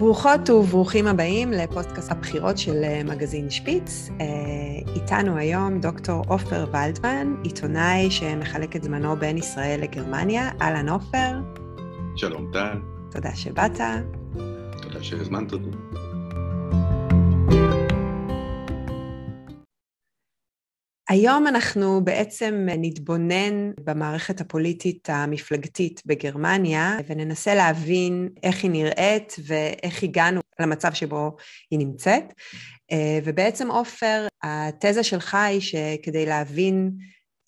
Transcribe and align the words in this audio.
ברוכות 0.00 0.50
וברוכים 0.50 1.06
הבאים 1.06 1.52
לפודקאסט 1.52 2.10
הבחירות 2.10 2.58
של 2.58 2.84
אה, 2.84 3.02
מגזין 3.04 3.50
שפיץ. 3.50 4.10
אה, 4.20 4.26
איתנו 4.94 5.36
היום 5.36 5.80
דוקטור 5.80 6.24
עופר 6.28 6.66
ולדמן, 6.72 7.34
עיתונאי 7.42 8.10
שמחלק 8.10 8.76
את 8.76 8.82
זמנו 8.82 9.16
בין 9.16 9.36
ישראל 9.36 9.80
לגרמניה. 9.82 10.50
אהלן 10.62 10.88
עופר. 10.88 11.40
שלום 12.16 12.50
טל. 12.52 12.78
תודה 13.10 13.34
שבאת. 13.34 13.80
תודה 14.82 15.02
שהזמנת 15.02 15.52
אותי. 15.52 15.99
היום 21.10 21.46
אנחנו 21.46 22.04
בעצם 22.04 22.66
נתבונן 22.78 23.70
במערכת 23.84 24.40
הפוליטית 24.40 25.10
המפלגתית 25.10 26.02
בגרמניה 26.06 26.96
וננסה 27.06 27.54
להבין 27.54 28.28
איך 28.42 28.62
היא 28.62 28.70
נראית 28.70 29.36
ואיך 29.46 30.02
הגענו 30.02 30.40
למצב 30.60 30.92
שבו 30.92 31.36
היא 31.70 31.78
נמצאת. 31.78 32.24
ובעצם 33.24 33.70
עופר, 33.70 34.26
התזה 34.42 35.02
שלך 35.02 35.34
היא 35.34 35.60
שכדי 35.60 36.26
להבין 36.26 36.90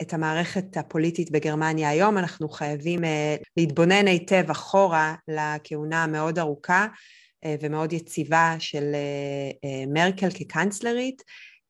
את 0.03 0.15
המערכת 0.15 0.77
הפוליטית 0.77 1.31
בגרמניה 1.31 1.89
היום, 1.89 2.19
אנחנו 2.19 2.49
חייבים 2.49 3.05
אה, 3.05 3.37
להתבונן 3.57 4.07
היטב 4.07 4.51
אחורה 4.51 5.15
לכהונה 5.29 6.05
המאוד 6.05 6.39
ארוכה 6.39 6.87
אה, 7.45 7.55
ומאוד 7.61 7.93
יציבה 7.93 8.57
של 8.59 8.95
אה, 9.65 9.85
מרקל 9.87 10.31
כקנצלרית. 10.31 11.23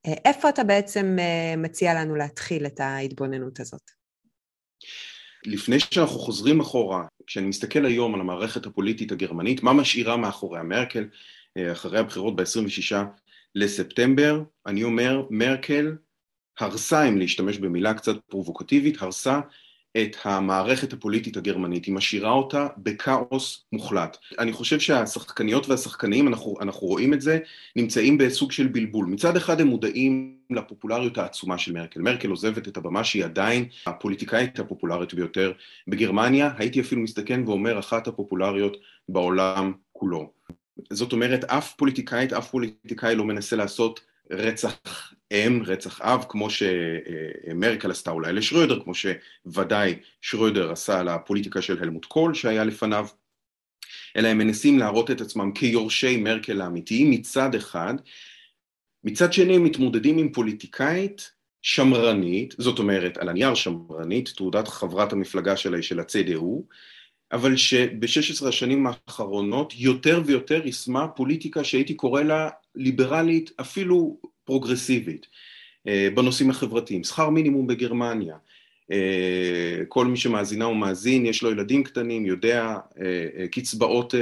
איפה 0.05 0.49
אתה 0.49 0.65
בעצם 0.65 1.17
מציע 1.57 1.95
לנו 1.95 2.15
להתחיל 2.15 2.67
את 2.67 2.81
ההתבוננות 2.81 3.61
הזאת? 3.61 3.91
לפני 5.47 5.81
שאנחנו 5.81 6.19
חוזרים 6.19 6.61
אחורה, 6.61 7.05
כשאני 7.27 7.47
מסתכל 7.47 7.85
היום 7.85 8.15
על 8.15 8.21
המערכת 8.21 8.67
הפוליטית 8.67 9.13
הגרמנית, 9.13 9.63
מה 9.63 9.73
משאירה 9.73 10.17
מאחוריה 10.17 10.63
מרקל 10.63 11.05
אחרי 11.73 11.99
הבחירות 11.99 12.37
ב-26 12.37 12.97
לספטמבר, 13.55 14.43
אני 14.67 14.85
אומר, 14.85 15.27
מרקל 15.31 15.97
הרסה, 16.61 17.09
אם 17.09 17.19
להשתמש 17.19 17.59
במילה 17.59 17.95
קצת 17.95 18.15
פרובוקטיבית, 18.27 19.03
הרסה 19.03 19.41
את 19.97 20.17
המערכת 20.25 20.93
הפוליטית 20.93 21.37
הגרמנית, 21.37 21.85
היא 21.85 21.95
משאירה 21.95 22.31
אותה 22.31 22.67
בכאוס 22.79 23.65
מוחלט. 23.73 24.17
אני 24.39 24.53
חושב 24.53 24.81
שהשחקניות 24.81 25.69
והשחקנים, 25.69 26.29
אנחנו, 26.29 26.57
אנחנו 26.61 26.87
רואים 26.87 27.15
את 27.15 27.21
זה, 27.21 27.39
נמצאים 27.77 28.19
בסוג 28.19 28.53
של 28.53 28.67
בלבול. 28.67 29.07
מצד 29.07 29.37
אחד 29.37 29.61
הם 29.61 29.67
מודעים 29.67 30.37
לפופולריות 30.51 31.19
העצומה 31.19 31.59
של 31.59 31.73
מרקל. 31.73 32.01
מרקל 32.01 32.31
עוזבת 32.31 32.69
את 32.69 32.77
הבמה 32.77 33.05
שהיא 33.05 33.25
עדיין 33.25 33.65
הפוליטיקאית 33.87 34.59
הפופולרית 34.59 35.15
ביותר 35.15 35.53
בגרמניה, 35.89 36.51
הייתי 36.59 36.81
אפילו 36.81 37.03
מסתכן 37.03 37.43
ואומר 37.47 37.79
אחת 37.79 38.07
הפופולריות 38.07 38.77
בעולם 39.09 39.73
כולו. 39.93 40.33
זאת 40.91 41.13
אומרת, 41.13 41.45
אף 41.45 41.73
פוליטיקאית, 41.73 42.33
אף 42.33 42.51
פוליטיקאי 42.51 43.15
לא 43.15 43.25
מנסה 43.25 43.57
לעשות 43.57 44.01
רצח 44.31 44.79
אם, 45.33 45.63
רצח 45.67 46.01
אב, 46.01 46.25
כמו 46.29 46.49
שמרקל 46.51 47.91
עשתה 47.91 48.11
אולי 48.11 48.33
לשרוידר, 48.33 48.81
כמו 48.85 48.93
שוודאי 48.95 49.95
שרוידר 50.21 50.73
עשה 50.73 51.03
לפוליטיקה 51.03 51.63
של 51.63 51.83
הלמוט 51.83 52.05
קול 52.05 52.35
שהיה 52.35 52.65
לפניו, 52.65 53.07
אלא 54.17 54.29
הם 54.29 54.39
מנסים 54.39 54.79
להראות 54.79 55.11
את 55.11 55.21
עצמם 55.21 55.53
כיורשי 55.53 56.17
מרקל 56.17 56.61
האמיתיים 56.61 57.11
מצד 57.11 57.55
אחד, 57.55 57.95
מצד 59.05 59.33
שני 59.33 59.57
הם 59.57 59.65
מתמודדים 59.65 60.19
עם 60.19 60.33
פוליטיקאית 60.33 61.33
שמרנית, 61.63 62.55
זאת 62.59 62.79
אומרת 62.79 63.19
על 63.19 63.29
הנייר 63.29 63.55
שמרנית, 63.55 64.29
תעודת 64.37 64.69
חברת 64.69 65.13
המפלגה 65.13 65.57
שלה 65.57 65.83
של 65.83 66.01
ה-CDU, 66.01 66.75
אבל 67.33 67.57
שב-16 67.57 68.49
השנים 68.49 68.87
האחרונות 68.87 69.73
יותר 69.77 70.23
ויותר 70.27 70.67
יישמה 70.67 71.09
פוליטיקה 71.09 71.65
שהייתי 71.65 71.95
קורא 71.95 72.23
לה 72.23 72.49
ליברלית, 72.75 73.51
אפילו 73.61 74.17
פרוגרסיבית, 74.45 75.27
אה, 75.89 76.09
בנושאים 76.15 76.51
החברתיים. 76.51 77.05
שכר 77.05 77.31
מינימום 77.31 77.67
בגרמניה, 77.67 78.37
אה, 78.91 79.83
כל 79.89 80.07
מי 80.07 80.17
שמאזינה 80.17 80.65
או 80.65 80.75
מאזין, 80.75 81.27
יש 81.27 81.43
לו 81.43 81.51
ילדים 81.51 81.83
קטנים, 81.83 82.27
יודע, 82.27 82.77
אה, 83.01 83.49
קצבאות 83.51 84.15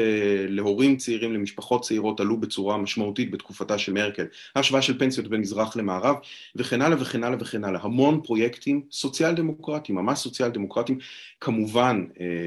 להורים 0.49 0.97
צעירים, 0.97 1.35
למשפחות 1.35 1.83
צעירות, 1.83 2.21
עלו 2.21 2.37
בצורה 2.37 2.77
משמעותית 2.77 3.31
בתקופתה 3.31 3.79
של 3.79 3.93
מרקל, 3.93 4.25
השוואה 4.57 4.83
של 4.83 4.99
פנסיות 4.99 5.29
בין 5.29 5.41
מזרח 5.41 5.77
למערב, 5.77 6.17
וכן 6.57 6.83
הלאה 6.83 7.03
וכן 7.03 7.25
הלאה 7.25 7.39
וכן 7.41 7.65
הלאה. 7.65 7.81
המון 7.83 8.21
פרויקטים 8.25 8.83
סוציאל 8.91 9.35
דמוקרטיים, 9.35 9.99
ממש 9.99 10.19
סוציאל 10.19 10.49
דמוקרטיים, 10.49 10.99
כמובן 11.41 12.05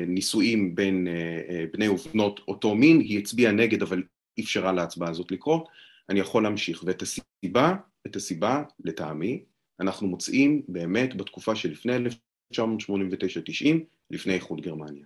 נישואים 0.07 0.75
בין 0.75 1.07
בני 1.73 1.87
ובנות 1.87 2.39
אותו 2.47 2.75
מין, 2.75 2.99
היא 2.99 3.19
הצביעה 3.19 3.51
נגד 3.51 3.81
אבל 3.81 4.03
אפשרה 4.39 4.71
להצבעה 4.71 5.09
הזאת 5.09 5.31
לקרות, 5.31 5.67
אני 6.09 6.19
יכול 6.19 6.43
להמשיך. 6.43 6.83
ואת 6.85 7.01
הסיבה, 7.01 7.75
את 8.07 8.15
הסיבה, 8.15 8.63
לטעמי, 8.79 9.45
אנחנו 9.79 10.07
מוצאים 10.07 10.61
באמת 10.67 11.17
בתקופה 11.17 11.55
שלפני 11.55 11.93
1989-90, 12.53 12.57
לפני 14.11 14.33
איחוד 14.33 14.61
גרמניה. 14.61 15.05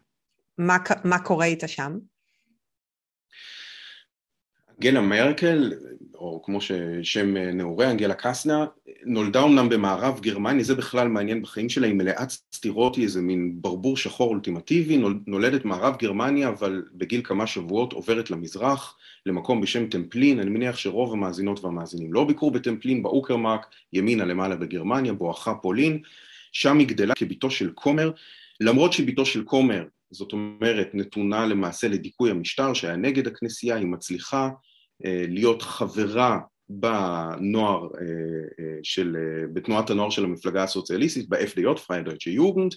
מה, 0.57 0.77
מה 1.03 1.19
קורה 1.19 1.45
איתה 1.45 1.67
שם? 1.67 1.97
אנגלה 4.77 5.01
מרקל, 5.01 5.73
או 6.15 6.41
כמו 6.43 6.61
ששם 6.61 7.38
נעוריה, 7.38 7.91
אנגלה 7.91 8.13
קסנה, 8.13 8.65
נולדה 9.05 9.43
אמנם 9.43 9.69
במערב 9.69 10.19
גרמניה, 10.19 10.63
זה 10.63 10.75
בכלל 10.75 11.07
מעניין 11.07 11.41
בחיים 11.41 11.69
שלה, 11.69 11.88
היא 11.88 11.95
מלאת 11.95 12.29
סתירות, 12.29 12.95
היא 12.95 13.03
איזה 13.03 13.21
מין 13.21 13.53
ברבור 13.61 13.97
שחור 13.97 14.29
אולטימטיבי, 14.29 15.01
נולדת 15.27 15.65
מערב 15.65 15.95
גרמניה, 15.99 16.49
אבל 16.49 16.83
בגיל 16.93 17.21
כמה 17.23 17.47
שבועות 17.47 17.93
עוברת 17.93 18.31
למזרח, 18.31 18.97
למקום 19.25 19.61
בשם 19.61 19.88
טמפלין, 19.88 20.39
אני 20.39 20.49
מניח 20.49 20.77
שרוב 20.77 21.13
המאזינות 21.13 21.63
והמאזינים 21.63 22.13
לא 22.13 22.23
ביקרו 22.23 22.51
בטמפלין, 22.51 23.03
באוקרמאק, 23.03 23.65
ימינה 23.94 24.25
למעלה 24.25 24.55
בגרמניה, 24.55 25.13
בואכה 25.13 25.53
פולין, 25.53 25.99
שם 26.51 26.77
היא 26.77 26.88
גדלה 26.88 27.15
כביתו 27.15 27.49
של 27.49 27.71
כומר, 27.75 28.11
למרות 28.61 28.94
שביתו 28.94 29.25
של 29.25 29.44
כומר 29.44 29.83
זאת 30.12 30.34
אומרת 30.34 30.90
נתונה 30.94 31.45
למעשה 31.45 31.88
לדיכוי 31.88 32.31
המשטר 32.31 32.73
שהיה 32.73 32.95
נגד 32.95 33.28
הכנסייה, 33.28 33.75
היא 33.75 33.88
מצליחה 33.88 34.50
אה, 35.06 35.25
להיות 35.28 35.62
חברה 35.62 36.40
בנוער 36.69 37.88
אה, 37.95 38.01
אה, 38.59 38.79
של, 38.84 39.18
בתנועת 39.53 39.90
הנוער 39.90 40.09
של 40.09 40.23
המפלגה 40.23 40.63
הסוציאליסטית, 40.63 41.29
ב-FDJ, 41.29 41.78
פריידויטשה 41.88 42.29
יוגנד, 42.29 42.75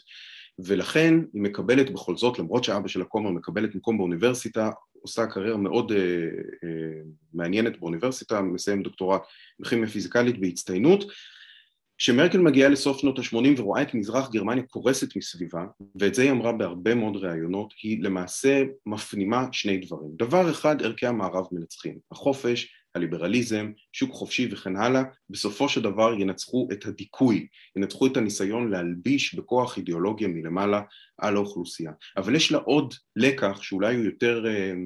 ולכן 0.65 1.15
היא 1.33 1.43
מקבלת 1.43 1.91
בכל 1.91 2.17
זאת, 2.17 2.39
למרות 2.39 2.65
שאבא 2.65 2.89
של 2.89 3.03
הכומר 3.03 3.31
מקבלת 3.31 3.75
מקום 3.75 3.99
באוניברסיטה, 3.99 4.71
עושה 5.03 5.27
קריירה 5.27 5.57
מאוד 5.57 5.93
uh, 5.93 5.95
uh, 5.95 7.07
מעניינת 7.35 7.81
באוניברסיטה, 7.81 8.43
מסיים 8.43 8.83
דוקטורט 8.83 9.23
בכימיה 9.61 9.89
פיזיקלית 9.89 10.41
בהצטיינות, 10.41 11.05
כשמרקל 12.01 12.39
מגיעה 12.39 12.69
לסוף 12.69 12.99
שנות 12.99 13.19
ה-80 13.19 13.61
ורואה 13.61 13.83
את 13.83 13.95
מזרח 13.95 14.31
גרמניה 14.31 14.63
קורסת 14.63 15.17
מסביבה, 15.17 15.65
ואת 15.95 16.15
זה 16.15 16.23
היא 16.23 16.31
אמרה 16.31 16.53
בהרבה 16.53 16.95
מאוד 16.95 17.17
ראיונות, 17.17 17.75
היא 17.83 18.03
למעשה 18.03 18.63
מפנימה 18.87 19.47
שני 19.53 19.79
דברים. 19.79 20.11
דבר 20.17 20.51
אחד, 20.51 20.83
ערכי 20.83 21.07
המערב 21.07 21.47
מנצחים. 21.53 21.99
החופש, 22.13 22.75
הליברליזם, 22.95 23.73
שוק 23.93 24.13
חופשי 24.13 24.49
וכן 24.53 24.77
הלאה, 24.77 25.03
בסופו 25.31 25.69
של 25.69 25.83
דבר 25.83 26.15
ינצחו 26.19 26.69
את 26.73 26.87
הדיכוי, 26.87 27.47
ינצחו 27.77 28.07
את 28.07 28.17
הניסיון 28.17 28.71
להלביש 28.71 29.35
בכוח 29.35 29.79
אידיאולוגיה 29.79 30.29
מלמעלה 30.29 30.83
על 31.19 31.37
האוכלוסייה. 31.37 31.93
אבל 32.17 32.35
יש 32.35 32.53
לה 32.53 32.59
עוד 32.59 32.95
לקח 33.17 33.63
שאולי 33.63 33.97
הוא 33.97 34.05
יותר 34.05 34.45
uh, 34.45 34.79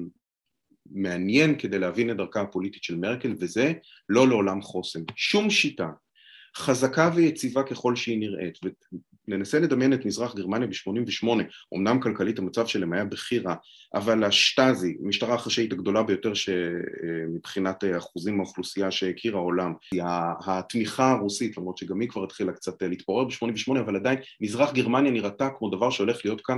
מעניין 0.91 1.59
כדי 1.59 1.79
להבין 1.79 2.11
את 2.11 2.17
דרכה 2.17 2.41
הפוליטית 2.41 2.83
של 2.83 2.97
מרקל, 2.97 3.35
וזה 3.39 3.73
לא 4.09 4.27
לעולם 4.27 4.61
חוסן. 4.61 4.99
שום 5.15 5.49
שיטה 5.49 5.89
חזקה 6.57 7.11
ויציבה 7.15 7.63
ככל 7.63 7.95
שהיא 7.95 8.19
נראית, 8.19 8.59
וננסה 9.27 9.59
לדמיין 9.59 9.93
את 9.93 10.05
מזרח 10.05 10.35
גרמניה 10.35 10.67
ב-88, 10.67 11.27
אמנם 11.75 11.99
כלכלית 11.99 12.39
המצב 12.39 12.67
שלהם 12.67 12.93
היה 12.93 13.05
בכי 13.05 13.39
רע, 13.39 13.55
אבל 13.93 14.23
השטאזי, 14.23 14.97
המשטרה 15.03 15.35
החשאית 15.35 15.73
הגדולה 15.73 16.03
ביותר 16.03 16.33
שמבחינת 16.33 17.83
אחוזים 17.97 18.37
מהאוכלוסייה 18.37 18.91
שהכיר 18.91 19.35
העולם, 19.35 19.73
התמיכה 20.45 21.11
הרוסית, 21.11 21.57
למרות 21.57 21.77
שגם 21.77 21.99
היא 21.99 22.09
כבר 22.09 22.23
התחילה 22.23 22.53
קצת 22.53 22.81
להתפורר 22.81 23.25
ב-88, 23.25 23.79
אבל 23.79 23.95
עדיין 23.95 24.19
מזרח 24.41 24.73
גרמניה 24.73 25.11
נראתה 25.11 25.49
כמו 25.57 25.69
דבר 25.69 25.89
שהולך 25.89 26.25
להיות 26.25 26.41
כאן 26.41 26.57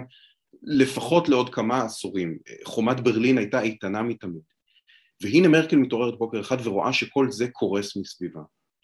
לפחות 0.64 1.30
לעוד 1.30 1.54
כמה 1.54 1.84
עשורים. 1.84 2.38
חומת 2.64 3.00
ברלין 3.00 3.38
הייתה 3.38 3.62
איתנה 3.62 4.02
מתמיד. 4.02 4.42
והנה 5.22 5.48
מרקל 5.48 5.76
מתעוררת 5.76 6.18
בוקר 6.18 6.40
אחד 6.40 6.68
ורואה 6.68 6.94
שכל 6.94 7.32
זה 7.32 7.48
קורס 7.48 7.98
מסביבה. 7.98 8.42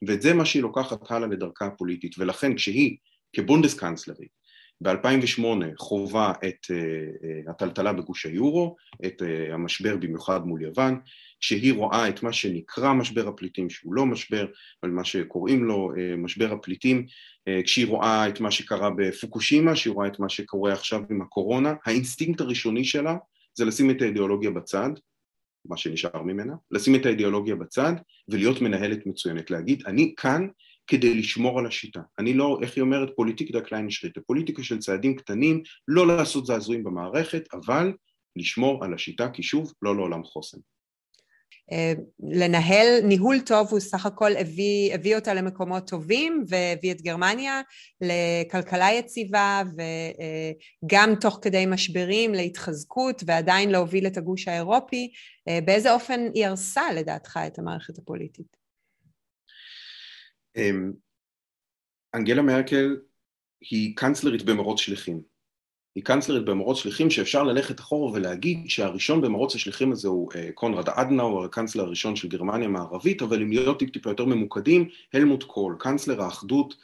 ואת 0.08 0.22
זה 0.22 0.34
מה 0.34 0.46
שהיא 0.46 0.62
לוקחת 0.62 1.12
הלאה 1.12 1.28
לדרכה 1.28 1.66
הפוליטית, 1.66 2.16
ולכן 2.20 2.56
כשהיא 2.56 2.98
כבונדסקנצלרית 3.36 4.44
ב-2008 4.82 5.44
חווה 5.78 6.34
את 6.46 6.66
uh, 6.72 7.50
הטלטלה 7.50 7.94
בגוש 7.94 8.26
היורו, 8.26 8.76
את 9.06 9.22
uh, 9.22 9.54
המשבר 9.54 9.98
במיוחד 9.98 10.46
מול 10.46 10.62
יוון, 10.62 11.00
כשהיא 11.40 11.74
רואה 11.74 12.10
את 12.10 12.24
מה 12.24 12.34
שנקרא 12.34 12.94
משבר 12.94 13.28
הפליטים, 13.28 13.70
שהוא 13.70 13.94
לא 13.94 14.06
משבר, 14.06 14.46
אבל 14.84 14.92
מה 14.92 15.04
שקוראים 15.04 15.64
לו 15.64 15.92
uh, 15.96 16.18
משבר 16.18 16.54
הפליטים, 16.54 17.06
כשהיא 17.64 17.88
רואה 17.88 18.28
את 18.28 18.40
מה 18.40 18.52
שקרה 18.52 18.90
בפוקושימה, 18.98 19.74
כשהיא 19.74 19.94
רואה 19.94 20.08
את 20.08 20.20
מה 20.20 20.30
שקורה 20.30 20.74
עכשיו 20.74 21.02
עם 21.10 21.22
הקורונה, 21.22 21.74
האינסטינקט 21.86 22.42
הראשוני 22.42 22.86
שלה 22.86 23.16
זה 23.54 23.66
לשים 23.66 23.90
את 23.92 24.02
האידיאולוגיה 24.02 24.52
בצד 24.52 24.90
מה 25.66 25.78
שנשאר 25.78 26.22
ממנה, 26.22 26.54
לשים 26.72 26.96
את 26.96 27.06
האידיאולוגיה 27.06 27.56
בצד 27.56 27.94
ולהיות 28.30 28.62
מנהלת 28.62 29.06
מצוינת, 29.06 29.52
להגיד 29.52 29.84
אני 29.86 30.14
כאן 30.18 30.48
כדי 30.88 31.14
לשמור 31.14 31.60
על 31.60 31.66
השיטה. 31.66 32.02
אני 32.20 32.34
לא, 32.34 32.60
איך 32.62 32.76
היא 32.76 32.82
אומרת, 32.82 33.10
פוליטיקה 33.16 33.62
der 33.62 33.71
kleinen 33.71 33.91
Schritte, 33.91 34.18
הפוליטיקה 34.18 34.64
של 34.64 34.80
צעדים 34.80 35.16
קטנים, 35.16 35.62
לא 35.88 36.08
לעשות 36.08 36.46
זעזועים 36.46 36.84
במערכת, 36.84 37.44
אבל 37.54 37.94
לשמור 38.36 38.86
על 38.86 38.94
השיטה, 38.94 39.30
כי 39.30 39.44
שוב, 39.44 39.74
לא 39.82 39.96
לעולם 39.96 40.24
חוסן. 40.24 40.58
אה, 41.72 41.94
לנהל, 42.20 43.02
ניהול 43.04 43.40
טוב 43.40 43.68
הוא 43.72 43.80
סך 43.80 44.06
הכל 44.06 44.32
הביא, 44.38 44.94
הביא 44.94 45.16
אותה 45.16 45.34
למקומות 45.34 45.88
טובים 45.90 46.44
והביא 46.48 46.92
את 46.92 47.02
גרמניה 47.02 47.62
לכלכלה 48.02 48.92
יציבה 48.92 49.62
וגם 50.84 51.16
תוך 51.22 51.40
כדי 51.42 51.66
משברים 51.66 52.34
להתחזקות 52.34 53.24
ועדיין 53.26 53.72
להוביל 53.72 54.08
את 54.08 54.18
הגוש 54.18 54.48
האירופי. 54.48 55.12
אה, 55.48 55.60
באיזה 55.66 55.94
אופן 55.94 56.20
היא 56.34 56.46
הרסה 56.46 56.94
לדעתך 56.96 57.40
את 57.48 57.60
המערכת 57.60 57.98
הפוליטית? 57.98 58.58
אמ, 60.56 60.92
אנגלה 62.16 62.42
מרקל 62.42 62.98
היא 63.62 63.96
קאנצלרית 63.96 64.44
במרוץ 64.44 64.80
שליחים. 64.80 65.33
היא 65.96 66.04
קאנצלרית 66.04 66.46
במרוץ 66.46 66.78
שליחים 66.78 67.10
שאפשר 67.10 67.44
ללכת 67.44 67.80
אחורה 67.80 68.12
ולהגיד 68.12 68.60
שהראשון 68.68 69.22
במרוץ 69.22 69.56
השליחים 69.56 69.92
הזה 69.92 70.08
הוא 70.08 70.32
אה, 70.36 70.50
קונרד 70.54 70.90
אדנאואר, 70.90 71.46
הקאנצלר 71.46 71.84
הראשון 71.84 72.16
של 72.16 72.28
גרמניה 72.28 72.68
המערבית, 72.68 73.22
אבל 73.22 73.42
אם 73.42 73.50
להיות 73.50 73.80
טיפ 73.80 73.90
טיפה 73.90 74.10
יותר 74.10 74.26
ממוקדים, 74.26 74.90
הלמוט 75.14 75.44
קול, 75.44 75.76
קאנצלר 75.80 76.22
האחדות 76.22 76.76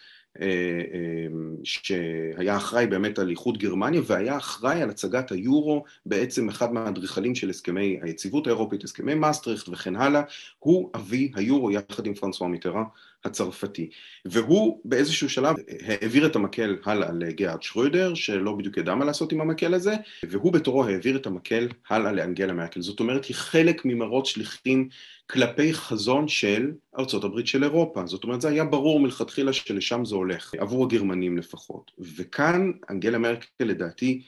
אה, 0.41 0.45
אה, 0.94 1.27
שהיה 1.63 2.57
אחראי 2.57 2.88
באמת 2.88 3.19
על 3.19 3.29
איחוד 3.29 3.57
גרמניה 3.57 4.01
והיה 4.06 4.38
אחראי 4.38 4.81
על 4.81 4.89
הצגת 4.89 5.31
היורו, 5.31 5.83
בעצם 6.05 6.50
אחד 6.50 6.73
מהאדריכלים 6.73 7.35
של 7.35 7.50
הסכמי 7.50 8.00
היציבות 8.01 8.47
האירופית, 8.47 8.83
הסכמי 8.83 9.15
מאסטריכט 9.15 9.69
וכן 9.69 9.95
הלאה, 9.95 10.21
הוא 10.59 10.89
אבי 10.95 11.31
היורו 11.35 11.71
יחד 11.71 12.05
עם 12.05 12.13
פרנסואה 12.13 12.50
מיטראן 12.50 12.83
הצרפתי. 13.25 13.89
והוא 14.25 14.81
באיזשהו 14.86 15.30
שלב 15.30 15.56
העביר 15.88 16.25
את 16.25 16.36
המקל 16.36 16.77
הלאה 16.86 17.12
לגארד 17.12 17.63
שרוידר, 17.63 18.13
שלא 18.13 18.54
בדיוק 18.54 18.77
ידע 18.77 18.95
מה 18.95 19.06
לעשות 19.06 19.31
עם 19.31 19.42
המקל 19.42 19.74
הזה, 19.74 19.95
והוא 20.30 20.54
בתורו 20.54 20.86
העביר 20.86 21.16
את 21.16 21.25
המקל 21.25 21.68
הלאה 21.89 22.12
לאנגלה 22.12 22.54
מרקל. 22.54 22.81
זאת 22.81 23.00
אומרת, 23.00 23.25
היא 23.25 23.36
חלק 23.36 23.86
ממרוץ 23.86 24.27
שליחים 24.27 24.89
כלפי 25.30 25.74
חזון 25.74 26.27
של 26.27 26.71
ארצות 27.00 27.24
הברית 27.24 27.48
של 27.48 27.63
אירופה. 27.63 28.06
זאת 28.06 28.24
אומרת, 28.24 28.42
זה 28.42 28.50
היה 28.50 28.66
ברור 28.66 29.00
מלכתחילה 29.00 29.54
שלשם 29.54 30.06
זה 30.06 30.15
הולך, 30.15 30.54
עבור 30.57 30.86
הגרמנים 30.86 31.38
לפחות. 31.38 31.92
וכאן 32.00 32.72
אנגלה 32.89 33.18
מרקל 33.18 33.45
לדעתי 33.60 34.22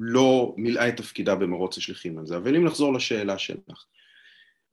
לא 0.00 0.54
מילאה 0.56 0.88
את 0.88 0.96
תפקידה 0.96 1.34
במרוץ 1.34 1.78
השליחים 1.78 2.18
הזה. 2.18 2.36
אבל 2.36 2.56
אם 2.56 2.64
נחזור 2.64 2.92
לשאלה 2.92 3.38
שלך, 3.38 3.84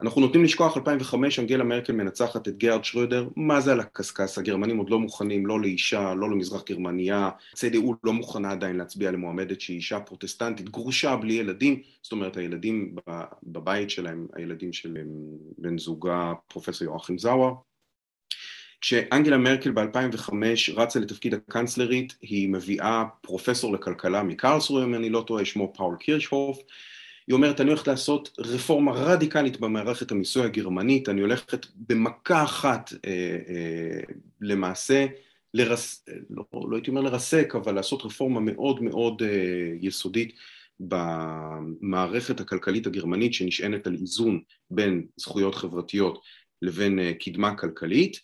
אנחנו 0.02 0.22
נוטים 0.22 0.44
לשכוח 0.44 0.78
2005, 0.78 1.40
אנגלה 1.40 1.64
מרקל 1.64 1.94
מנצחת 1.94 2.48
את 2.48 2.58
גרד 2.58 2.84
שרודר, 2.84 3.28
מה 3.36 3.62
זה 3.62 3.72
על 3.72 3.80
הקשקש? 3.80 4.38
הגרמנים 4.38 4.78
עוד 4.78 4.90
לא 4.90 5.00
מוכנים, 5.00 5.46
לא 5.46 5.62
לאישה, 5.62 6.14
לא 6.14 6.30
למזרח 6.30 6.64
גרמניה, 6.70 7.30
צד"ו 7.54 7.96
לא 8.04 8.14
מוכנה 8.14 8.52
עדיין 8.52 8.76
להצביע 8.76 9.12
למועמדת 9.12 9.62
שהיא 9.62 9.78
אישה 9.78 10.00
פרוטסטנטית, 10.00 10.70
גרושה 10.70 11.16
בלי 11.16 11.34
ילדים, 11.34 11.82
זאת 12.02 12.12
אומרת 12.12 12.38
הילדים 12.38 12.96
בבית 13.44 13.90
שלהם, 13.90 14.28
הילדים 14.36 14.74
של 14.74 14.98
בן 15.58 15.78
זוגה 15.78 16.34
פרופסור 16.48 16.88
יואכים 16.88 17.18
זאוואר. 17.18 17.54
כשאנגלה 18.82 19.38
מרקל 19.38 19.72
ב-2005 19.72 20.34
רצה 20.76 21.00
לתפקיד 21.00 21.34
הקאנצלרית, 21.34 22.18
היא 22.22 22.50
מביאה 22.50 23.04
פרופסור 23.22 23.74
לכלכלה 23.74 24.24
מקרלסרוי, 24.24 24.84
אם 24.84 24.96
אני 24.96 25.10
לא 25.10 25.24
טועה, 25.28 25.46
שמו 25.46 25.74
פאול 25.74 25.96
קירשהוף, 26.00 26.60
היא 27.30 27.34
אומרת, 27.36 27.62
אני 27.62 27.70
הולכת 27.70 27.88
לעשות 27.88 28.36
רפורמה 28.40 28.92
רדיקלית 28.92 29.60
במערכת 29.60 30.12
המיסוי 30.12 30.46
הגרמנית, 30.46 31.10
אני 31.10 31.22
הולכת 31.22 31.66
במכה 31.76 32.44
אחת 32.44 32.94
אה, 33.06 33.38
אה, 33.50 34.00
למעשה, 34.42 35.06
לרס... 35.54 36.06
לא, 36.30 36.44
לא 36.70 36.76
הייתי 36.76 36.90
אומר 36.90 37.02
לרסק, 37.02 37.54
אבל 37.56 37.76
לעשות 37.76 38.06
רפורמה 38.06 38.40
מאוד 38.40 38.84
מאוד 38.84 39.22
אה, 39.22 39.74
יסודית 39.82 40.34
במערכת 40.80 42.40
הכלכלית 42.40 42.88
הגרמנית 42.88 43.34
שנשענת 43.34 43.88
על 43.88 43.94
איזון 43.94 44.42
בין 44.70 45.08
זכויות 45.18 45.56
חברתיות 45.56 46.22
לבין 46.62 47.00
אה, 47.00 47.14
קדמה 47.14 47.56
כלכלית, 47.58 48.20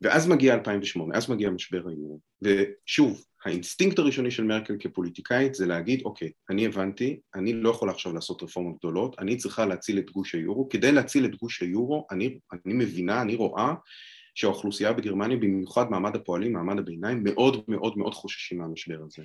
ואז 0.00 0.28
מגיע 0.28 0.54
2008, 0.54 1.16
אז 1.16 1.30
מגיע 1.30 1.50
משבר 1.50 1.88
היורו, 1.88 2.20
ושוב, 2.42 3.24
האינסטינקט 3.44 3.98
הראשוני 3.98 4.30
של 4.30 4.44
מרקל 4.44 4.74
כפוליטיקאית 4.78 5.54
זה 5.54 5.66
להגיד, 5.66 6.02
אוקיי, 6.04 6.30
אני 6.50 6.66
הבנתי, 6.66 7.20
אני 7.34 7.52
לא 7.52 7.70
יכולה 7.70 7.92
עכשיו 7.92 8.14
לעשות 8.14 8.42
רפורמות 8.42 8.76
גדולות, 8.78 9.18
אני 9.18 9.36
צריכה 9.36 9.66
להציל 9.66 9.98
את 9.98 10.10
גוש 10.10 10.34
היורו, 10.34 10.68
כדי 10.68 10.92
להציל 10.92 11.24
את 11.24 11.34
גוש 11.34 11.62
היורו, 11.62 12.06
אני, 12.10 12.38
אני 12.52 12.74
מבינה, 12.74 13.22
אני 13.22 13.34
רואה 13.34 13.74
שהאוכלוסייה 14.34 14.92
בגרמניה, 14.92 15.36
במיוחד 15.36 15.90
מעמד 15.90 16.16
הפועלים, 16.16 16.52
מעמד 16.52 16.78
הביניים, 16.78 17.24
מאוד 17.24 17.64
מאוד 17.68 17.98
מאוד 17.98 18.14
חוששים 18.14 18.58
מהמשבר 18.58 18.98
הזה. 19.06 19.22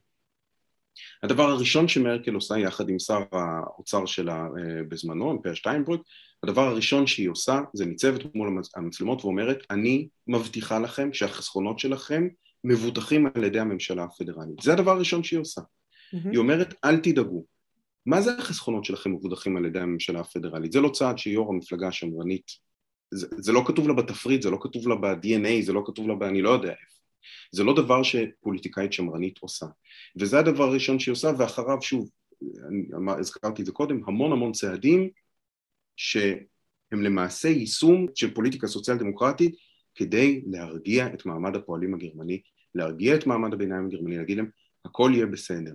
הדבר 1.24 1.44
הראשון 1.44 1.88
שמרקל 1.88 2.34
עושה 2.34 2.58
יחד 2.58 2.90
עם 2.90 3.00
שר 3.00 3.24
האוצר 3.31 4.06
שלה 4.06 4.42
אה, 4.42 4.84
בזמנו, 4.90 5.31
עם 5.31 5.38
פר 5.42 5.54
שטיינברג, 5.54 6.00
הדבר 6.44 6.62
הראשון 6.62 7.08
שהיא 7.08 7.30
עושה 7.30 7.60
זה 7.74 7.86
ניצבת 7.86 8.36
מול 8.36 8.62
המצלמות 8.75 9.25
ואומרת, 9.25 9.64
אני 9.69 10.08
מבטיחה 10.28 10.80
לכם 10.80 11.14
שהחסכונות 11.14 11.80
שלכם 11.80 12.28
מבוטחים 12.63 13.27
על 13.36 13.44
ידי 13.44 13.59
הממשלה 13.59 14.04
הפדרלית. 14.04 14.62
זה 14.62 14.74
הדבר 14.74 14.92
הראשון 14.92 15.24
שהיא 15.24 15.39
עושה. 15.39 15.62
Mm-hmm. 15.62 16.30
היא 16.31 16.38
אומרת, 16.38 16.74
אל 16.86 16.98
תדאגו. 16.98 17.45
מה 18.06 18.21
זה 18.21 18.38
החסכונות 18.38 18.86
שלכם 18.86 19.12
מבוטחים 19.12 19.57
על 19.57 19.65
ידי 19.65 19.80
הממשלה 19.80 20.19
הפדרלית? 20.19 20.71
זה 20.71 20.81
לא 20.81 20.89
צעד 20.89 21.18
שיו"ר 21.18 21.54
המפלגה 21.54 21.88
השמרנית, 21.88 22.51
זה, 23.12 23.27
זה 23.38 23.51
לא 23.51 23.63
כתוב 23.68 23.88
לה 23.88 23.94
בתפריט, 23.94 24.42
זה 24.42 24.50
לא 24.50 24.57
כתוב 24.62 24.88
לה 24.88 24.95
ב-DNA, 24.95 25.65
זה 25.65 25.74
לא 25.74 25.83
כתוב 25.86 26.07
לה 26.07 26.15
ב... 26.15 26.24
לא 26.24 26.50
יודע 26.50 26.69
איפה. 26.69 26.98
זה 27.51 27.63
לא 27.63 27.75
דבר 27.75 28.04
שפוליטיקאית 28.04 28.94
שמרנית 28.94 29.38
עושה. 29.38 29.65
וזה 30.19 30.39
הדבר 30.39 30.63
הראשון 30.63 31.00
שהיא 31.00 31.12
עושה, 31.12 31.31
ואחריו, 31.38 31.81
שוב, 31.81 32.09
אני 32.68 33.12
הזכרתי 33.19 33.62
את 33.62 33.65
זה 33.65 33.71
קודם, 33.71 34.01
המון 34.07 34.31
המון 34.31 34.51
צעדים 34.51 35.09
שהם 35.95 37.01
למעשה 37.01 37.48
יישום 37.48 38.06
של 38.15 38.33
פוליטיקה 38.33 38.68
סוציאל 38.68 38.98
דמוקרטית 38.98 39.56
כדי 39.97 40.41
להרגיע 40.47 41.07
את 41.13 41.25
מעמד 41.25 41.55
הפועלים 41.55 41.94
הגרמני, 41.94 42.41
להרגיע 42.75 43.15
את 43.15 43.27
מעמד 43.27 43.53
הביניים 43.53 43.85
הגרמני, 43.85 44.17
להגיד 44.17 44.38
להם, 44.38 44.49
הכל 44.85 45.11
יהיה 45.13 45.25
בסדר. 45.25 45.73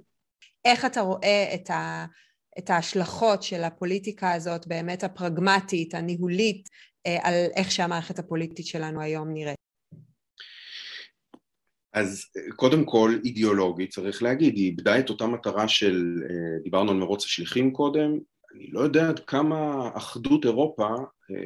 איך 0.64 0.84
אתה 0.84 1.00
רואה 1.00 1.54
את, 1.54 1.70
ה, 1.70 2.06
את 2.58 2.70
ההשלכות 2.70 3.42
של 3.42 3.62
הפוליטיקה 3.64 4.32
הזאת, 4.32 4.66
באמת 4.66 5.04
הפרגמטית, 5.04 5.94
הניהולית, 5.94 6.68
אה, 7.06 7.18
על 7.22 7.34
איך 7.56 7.70
שהמערכת 7.70 8.18
הפוליטית 8.18 8.66
שלנו 8.66 9.00
היום 9.00 9.32
נראית? 9.32 9.56
אז 11.92 12.24
קודם 12.56 12.84
כל 12.84 13.18
אידיאולוגית 13.24 13.90
צריך 13.90 14.22
להגיד, 14.22 14.54
היא 14.56 14.70
איבדה 14.70 14.98
את 14.98 15.10
אותה 15.10 15.26
מטרה 15.26 15.68
של, 15.68 16.22
אה, 16.30 16.62
דיברנו 16.64 16.90
על 16.90 16.96
מרוץ 16.96 17.24
השליחים 17.24 17.72
קודם, 17.72 18.18
אני 18.54 18.66
לא 18.70 18.80
יודע 18.80 19.08
עד 19.08 19.18
כמה 19.18 19.90
אחדות 19.94 20.44
אירופה, 20.44 20.86
אה, 20.86 21.36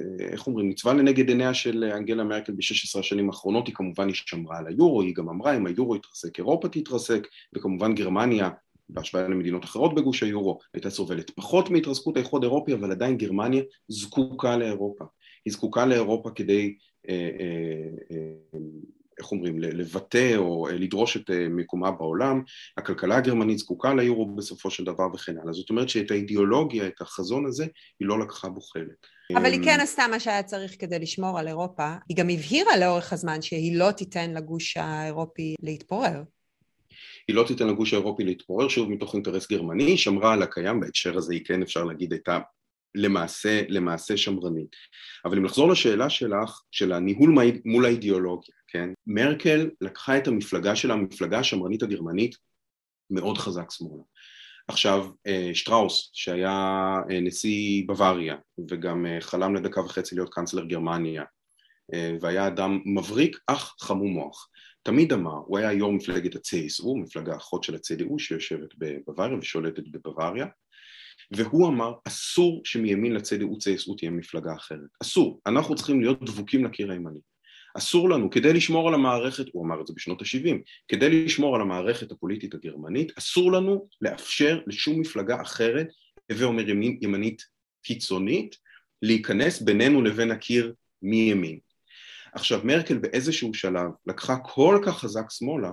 אה, 0.00 0.26
איך 0.32 0.46
אומרים, 0.46 0.68
ניצבה 0.68 0.92
לנגד 0.92 1.28
עיניה 1.28 1.54
של 1.54 1.84
אנגלה 1.84 2.24
מרקל 2.24 2.52
ב-16 2.52 2.98
השנים 2.98 3.28
האחרונות, 3.28 3.66
היא 3.66 3.74
כמובן 3.74 4.08
היא 4.08 4.44
על 4.50 4.66
היורו, 4.66 5.02
היא 5.02 5.14
גם 5.14 5.28
אמרה 5.28 5.56
אם 5.56 5.66
היורו 5.66 5.96
יתרסק, 5.96 6.38
אירופה 6.38 6.68
תתרסק, 6.68 7.26
וכמובן 7.56 7.94
גרמניה, 7.94 8.50
בהשוואה 8.88 9.28
למדינות 9.28 9.64
אחרות 9.64 9.94
בגוש 9.94 10.22
היורו, 10.22 10.58
הייתה 10.74 10.90
סובלת 10.90 11.30
פחות 11.30 11.70
מהתרסקות 11.70 12.16
האיחוד 12.16 12.44
האירופי, 12.44 12.74
אבל 12.74 12.90
עדיין 12.90 13.16
גרמניה 13.16 13.62
זקוקה 13.88 14.56
לאירופה. 14.56 15.04
היא 15.44 15.52
זקוקה 15.52 15.86
לאירופה 15.86 16.30
כדי 16.30 16.74
אה, 17.08 17.30
אה, 17.40 18.16
אה, 18.16 18.58
איך 19.18 19.32
אומרים, 19.32 19.58
לבטא 19.58 20.36
או 20.36 20.68
לדרוש 20.72 21.16
את 21.16 21.30
אה, 21.30 21.48
מקומה 21.48 21.90
בעולם, 21.90 22.42
הכלכלה 22.76 23.16
הגרמנית 23.16 23.58
זקוקה 23.58 23.94
ליורו 23.94 24.36
בסופו 24.36 24.70
של 24.70 24.84
דבר 24.84 25.06
וכן 25.14 25.38
הלאה. 25.42 25.52
זאת 25.52 25.70
אומרת 25.70 25.88
שאת 25.88 26.10
האידיאולוגיה, 26.10 26.86
את 26.86 27.00
החזון 27.00 27.46
הזה, 27.46 27.66
היא 28.00 28.08
לא 28.08 28.20
לקחה 28.20 28.48
בו 28.48 28.60
חלק. 28.60 29.06
אבל 29.36 29.44
היא 29.44 29.58
אמ, 29.58 29.64
כן 29.64 29.80
עשתה 29.80 30.06
מה 30.10 30.20
שהיה 30.20 30.42
צריך 30.42 30.76
כדי 30.78 30.98
לשמור 30.98 31.38
על 31.38 31.48
אירופה. 31.48 31.94
היא 32.08 32.16
גם 32.16 32.28
הבהירה 32.28 32.76
לאורך 32.76 33.12
הזמן 33.12 33.42
שהיא 33.42 33.78
לא 33.78 33.90
תיתן 33.90 34.34
לגוש 34.34 34.76
האירופי 34.76 35.54
להתפורר. 35.62 36.22
היא 37.28 37.36
לא 37.36 37.44
תיתן 37.48 37.68
לגוש 37.68 37.92
האירופי 37.92 38.24
להתפורר, 38.24 38.68
שוב 38.68 38.90
מתוך 38.90 39.14
אינטרס 39.14 39.50
גרמני, 39.50 39.96
שמרה 39.98 40.32
על 40.32 40.42
הקיים, 40.42 40.80
בהקשר 40.80 41.16
הזה 41.16 41.32
היא 41.32 41.44
כן 41.44 41.62
אפשר 41.62 41.84
להגיד 41.84 42.12
הייתה 42.12 42.38
למעשה, 42.94 43.62
למעשה 43.68 44.16
שמרנית. 44.16 44.76
אבל 45.24 45.38
אם 45.38 45.44
לחזור 45.44 45.68
לשאלה 45.68 46.10
שלך, 46.10 46.60
של 46.70 46.92
הניהול 46.92 47.34
מול 47.64 47.86
האידיאולוגיה, 47.86 48.54
כן? 48.70 48.88
מרקל 49.06 49.70
לקחה 49.80 50.18
את 50.18 50.28
המפלגה 50.28 50.76
שלה, 50.76 50.94
המפלגה 50.94 51.38
השמרנית 51.38 51.82
הגרמנית, 51.82 52.36
מאוד 53.10 53.38
חזק 53.38 53.70
שמאלה. 53.70 54.02
עכשיו, 54.68 55.06
אה, 55.26 55.50
שטראוס, 55.54 56.10
שהיה 56.12 56.96
אה, 57.10 57.20
נשיא 57.20 57.82
בוואריה, 57.86 58.36
וגם 58.70 59.06
אה, 59.06 59.20
חלם 59.20 59.54
לדקה 59.54 59.80
וחצי 59.80 60.14
להיות 60.14 60.34
קאנצלר 60.34 60.64
גרמניה, 60.64 61.24
והיה 62.20 62.46
אדם 62.46 62.80
מבריק 62.84 63.38
אך 63.46 63.74
חמום 63.80 64.12
מוח. 64.12 64.48
תמיד 64.82 65.12
אמר, 65.12 65.36
הוא 65.46 65.58
היה 65.58 65.72
יו"ר 65.72 65.92
מפלגת 65.92 66.36
ה-CSU, 66.36 66.96
מפלגה 66.96 67.36
אחות 67.36 67.64
של 67.64 67.74
ה-CDU 67.74 68.18
שיושבת 68.18 68.68
בבוואריה 68.78 69.38
ושולטת 69.38 69.82
בבוואריה, 69.90 70.46
והוא 71.30 71.68
אמר, 71.68 71.92
אסור 72.04 72.60
שמימין 72.64 73.16
וצייסות 73.16 73.98
תהיה 73.98 74.10
מפלגה 74.10 74.54
אחרת. 74.54 74.88
אסור. 75.02 75.40
אנחנו 75.46 75.74
צריכים 75.74 76.00
להיות 76.00 76.24
דבוקים 76.24 76.64
לקיר 76.64 76.90
הימני. 76.90 77.20
אסור 77.78 78.10
לנו, 78.10 78.30
כדי 78.30 78.52
לשמור 78.52 78.88
על 78.88 78.94
המערכת, 78.94 79.44
הוא 79.52 79.66
אמר 79.66 79.80
את 79.80 79.86
זה 79.86 79.92
בשנות 79.96 80.22
ה-70, 80.22 80.56
כדי 80.88 81.24
לשמור 81.24 81.56
על 81.56 81.62
המערכת 81.62 82.12
הפוליטית 82.12 82.54
הגרמנית, 82.54 83.12
אסור 83.18 83.52
לנו 83.52 83.88
לאפשר 84.00 84.60
לשום 84.66 85.00
מפלגה 85.00 85.42
אחרת, 85.42 85.88
הווה 86.32 86.46
אומר 86.46 86.68
ימנית 87.00 87.42
קיצונית, 87.82 88.56
להיכנס 89.02 89.62
בינינו 89.62 90.02
לבין 90.02 90.30
הקיר 90.30 90.74
מימין. 91.02 91.58
עכשיו 92.32 92.60
מרקל 92.64 92.98
באיזשהו 92.98 93.54
שלב 93.54 93.90
לקחה 94.06 94.36
כל 94.36 94.82
כך 94.86 94.98
חזק 94.98 95.30
שמאלה 95.30 95.70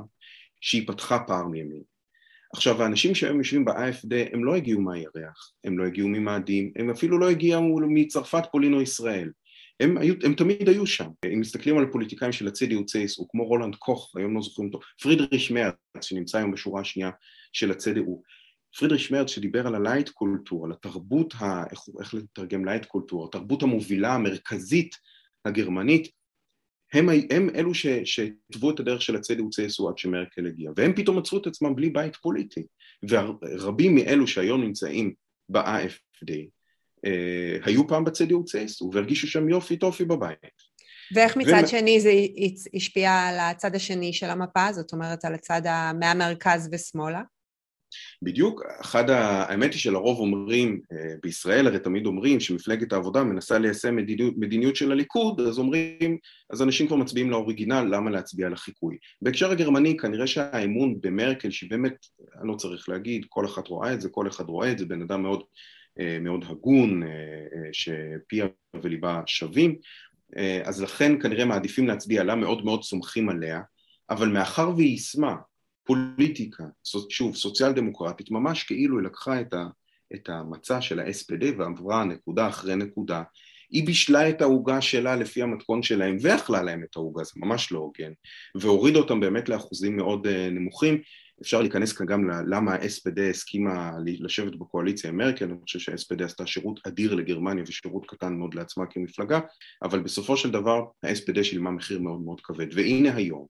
שהיא 0.62 0.88
פתחה 0.88 1.20
פער 1.20 1.48
מימין. 1.48 1.82
עכשיו 2.54 2.84
האנשים 2.84 3.16
שהיום 3.16 3.38
יושבים 3.38 3.66
ב-AfD 3.66 4.34
הם 4.34 4.46
לא 4.46 4.56
הגיעו 4.56 4.82
מהירח, 4.82 5.52
הם 5.64 5.80
לא 5.80 5.86
הגיעו 5.86 6.08
ממאדים, 6.08 6.72
הם 6.76 6.90
אפילו 6.90 7.20
לא 7.20 7.30
הגיעו 7.30 7.80
מצרפת, 7.82 8.44
פולין 8.52 8.74
או 8.74 8.82
ישראל, 8.82 9.32
הם, 9.80 9.98
היו, 9.98 10.16
הם 10.24 10.34
תמיד 10.34 10.70
היו 10.70 10.86
שם, 10.86 11.10
אם 11.34 11.40
מסתכלים 11.40 11.78
על 11.78 11.86
פוליטיקאים 11.92 12.32
של 12.32 12.48
הצדי 12.48 12.86
צייס, 12.86 13.18
הוא 13.18 13.28
כמו 13.30 13.46
רולנד 13.46 13.76
קוך, 13.76 14.14
היום 14.16 14.36
לא 14.36 14.42
זוכרים 14.42 14.68
אותו, 14.68 14.80
פרידריש 15.02 15.52
מרץ 15.52 15.76
שנמצא 16.02 16.38
היום 16.38 16.52
בשורה 16.52 16.82
השנייה 16.82 17.10
של 17.54 17.72
הצדי 17.72 18.00
הוא 18.00 18.24
פרידריש 18.78 19.12
מרץ 19.12 19.30
שדיבר 19.30 19.68
על 19.68 19.76
ה 19.76 20.10
Leitkultur, 20.10 20.66
על 20.66 20.72
התרבות, 20.72 21.34
ה, 21.40 21.64
איך, 21.72 21.80
איך 22.00 22.14
לתרגם 22.14 22.66
Leitkultur, 22.66 23.26
התרבות 23.26 23.64
המובילה 23.64 24.14
המרכזית 24.14 24.96
הגרמנית, 25.46 26.08
הם, 26.94 27.10
הם 27.30 27.50
אלו 27.56 27.74
שהתוו 28.04 28.72
את 28.72 28.80
הדרך 28.80 29.02
של 29.02 29.16
הצדק 29.16 29.44
וצייסו 29.44 29.90
עד 29.90 29.98
שמרקל 29.98 30.48
הגיע, 30.48 30.72
והם 30.76 30.94
פתאום 30.96 31.18
מצאו 31.18 31.38
את 31.38 31.48
עצמם 31.48 31.76
בלי 31.76 31.90
בית 31.90 32.16
פוליטי, 32.16 32.64
ורבים 33.10 33.96
מאלו 33.96 34.28
שהיום 34.28 34.62
נמצאים 34.62 35.14
ב-AFD 35.50 36.30
אה, 36.30 36.44
היו 37.64 37.88
פעם 37.88 38.06
בצדק 38.06 38.36
וצייסו 38.36 38.90
והרגישו 38.94 39.28
שם 39.28 39.50
יופי 39.50 39.78
טופי 39.78 40.06
בבית. 40.06 40.68
ואיך 41.16 41.38
מצד 41.38 41.62
ו... 41.64 41.68
שני 41.68 42.00
זה 42.00 42.12
השפיע 42.74 43.14
על 43.14 43.40
הצד 43.40 43.76
השני 43.76 44.14
של 44.14 44.30
המפה, 44.30 44.74
זאת 44.74 44.94
אומרת 44.94 45.26
על 45.26 45.34
הצד 45.34 45.62
מהמרכז 46.00 46.70
ושמאלה? 46.72 47.22
בדיוק, 48.22 48.64
אחד 48.82 49.10
ה... 49.10 49.44
האמת 49.44 49.74
היא 49.74 49.80
שלרוב 49.80 50.20
אומרים, 50.20 50.82
אה, 50.92 51.14
בישראל 51.24 51.68
הרי 51.68 51.80
תמיד 51.80 52.06
אומרים 52.06 52.40
שמפלגת 52.40 52.94
העבודה 52.94 53.24
מנסה 53.24 53.60
ליישם 53.60 53.96
מדיניות, 53.96 54.34
מדיניות 54.38 54.76
של 54.76 54.92
הליכוד, 54.92 55.42
אז 55.42 55.60
אומרים, 55.60 56.18
אז 56.50 56.62
אנשים 56.62 56.88
כבר 56.88 56.96
מצביעים 56.96 57.32
לאוריגינל, 57.32 57.88
למה 57.92 58.12
להצביע 58.12 58.50
לחיקוי? 58.50 58.98
בהקשר 59.22 59.52
הגרמני 59.52 59.98
כנראה 59.98 60.28
שהאמון 60.28 60.96
במרקל, 61.02 61.52
שבאמת, 61.52 61.94
אני 62.40 62.48
לא 62.48 62.56
צריך 62.56 62.90
להגיד, 62.90 63.26
כל 63.30 63.46
אחת 63.46 63.68
רואה 63.68 63.94
את 63.94 64.02
זה, 64.02 64.10
כל 64.10 64.28
אחד 64.28 64.46
רואה 64.50 64.72
את 64.72 64.78
זה, 64.78 64.86
בן 64.86 65.02
אדם 65.02 65.24
מאוד, 65.24 65.40
אה, 65.40 65.46
מאוד 66.22 66.46
הגון, 66.48 67.04
אה, 67.04 67.10
שפיה 67.72 68.48
וליבה 68.84 69.22
שווים, 69.26 69.76
אז 70.64 70.82
לכן 70.82 71.22
כנראה 71.22 71.46
מעדיפים 71.46 71.88
להצביע 71.88 72.24
לה, 72.24 72.36
מאוד 72.36 72.66
מאוד 72.66 72.84
סומכים 72.84 73.30
עליה, 73.30 73.62
אבל 74.10 74.28
מאחר 74.28 74.70
והיא 74.76 74.90
יישמה 74.90 75.36
פוליטיקה, 75.84 76.64
שוב, 77.10 77.36
סוציאל 77.36 77.72
דמוקרטית, 77.72 78.32
ממש 78.32 78.64
כאילו 78.64 79.00
היא 79.00 79.06
לקחה 79.06 79.42
את, 79.42 79.54
ה, 79.54 79.68
את 80.16 80.30
המצע 80.30 80.82
של 80.82 81.00
ה-SPD 81.00 81.46
ועברה 81.58 82.04
נקודה 82.04 82.48
אחרי 82.48 82.76
נקודה. 82.76 83.24
היא 83.70 83.86
בישלה 83.86 84.30
את 84.30 84.42
העוגה 84.42 84.82
שלה 84.82 85.16
לפי 85.16 85.42
המתכון 85.42 85.84
שלהם 85.84 86.18
ואכלה 86.22 86.62
להם 86.62 86.84
את 86.84 86.96
העוגה, 86.96 87.24
זה 87.24 87.32
ממש 87.36 87.72
לא 87.72 87.80
הוגן, 87.80 88.12
והורידה 88.56 89.00
אותם 89.00 89.20
באמת 89.20 89.50
לאחוזים 89.50 89.98
מאוד 89.98 90.28
נמוכים. 90.28 91.02
אפשר 91.42 91.62
להיכנס 91.62 91.94
כאן 91.94 92.06
גם 92.06 92.30
ללמה 92.30 92.74
ה-SPD 92.74 93.22
הסכימה 93.30 93.92
לשבת 94.06 94.56
בקואליציה 94.56 95.10
עם 95.10 95.18
מרקל, 95.18 95.46
אני 95.46 95.62
חושב 95.64 95.80
שה-SPD 95.80 96.24
עשתה 96.24 96.48
שירות 96.48 96.80
אדיר 96.88 97.16
לגרמניה 97.16 97.64
ושירות 97.68 98.06
קטן 98.08 98.34
מאוד 98.34 98.54
לעצמה 98.54 98.86
כמפלגה, 98.86 99.40
אבל 99.84 100.00
בסופו 100.00 100.38
של 100.38 100.52
דבר 100.52 100.86
ה-SPD 101.04 101.44
שילמה 101.44 101.72
מחיר 101.72 102.00
מאוד 102.00 102.22
מאוד 102.22 102.42
כבד. 102.42 102.68
והנה 102.74 103.16
היום, 103.16 103.46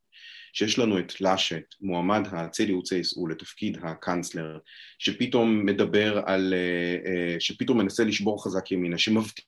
שיש 0.53 0.79
לנו 0.79 0.99
את 0.99 1.21
לאשט, 1.21 1.65
מועמד 1.81 2.27
הצדיו 2.31 2.83
צייסו 2.83 3.27
לתפקיד 3.27 3.77
הקאנצלר, 3.83 4.57
שפתאום 4.99 5.65
מדבר 5.65 6.21
על, 6.25 6.53
אה, 6.53 7.11
אה, 7.11 7.35
שפתאום 7.39 7.77
מנסה 7.77 8.03
לשבור 8.03 8.43
חזק 8.43 8.71
ימינה, 8.71 8.97
שמבטיח 8.97 9.45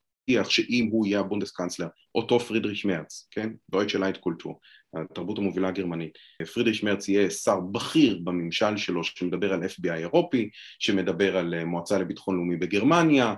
שאם 0.49 0.89
הוא 0.91 1.05
יהיה 1.05 1.19
ה 1.19 1.51
Bundeskanzler, 1.51 1.87
אותו 2.15 2.39
פרידריך 2.39 2.85
מרץ, 2.85 3.27
כן? 3.31 3.49
Deutsche 3.71 3.99
Leitkultur, 3.99 4.59
התרבות 4.93 5.37
המובילה 5.37 5.67
הגרמנית, 5.67 6.17
פרידריך 6.53 6.83
מרץ 6.83 7.07
יהיה 7.07 7.29
שר 7.29 7.59
בכיר 7.59 8.19
בממשל 8.23 8.77
שלו 8.77 9.03
שמדבר 9.03 9.53
על 9.53 9.63
FBI 9.63 9.93
אירופי, 9.93 10.49
שמדבר 10.79 11.37
על 11.37 11.53
אה, 11.53 11.65
מועצה 11.65 11.99
לביטחון 11.99 12.35
לאומי 12.35 12.57
בגרמניה, 12.57 13.35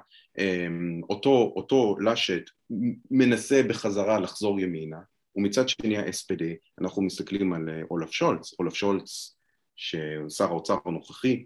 אותו, 1.09 1.53
אותו 1.55 1.95
לאשט 1.99 2.43
מנסה 3.11 3.63
בחזרה 3.63 4.19
לחזור 4.19 4.59
ימינה, 4.59 4.99
ומצד 5.35 5.69
שני 5.69 5.97
ה-SPD, 5.97 6.43
אנחנו 6.81 7.01
מסתכלים 7.01 7.53
על 7.53 7.69
אה, 7.69 7.81
אולף 7.91 8.11
שולץ, 8.11 8.53
אולף 8.59 8.73
שולץ 8.73 9.35
ששר 9.75 10.45
האוצר 10.45 10.77
הנוכחי, 10.85 11.45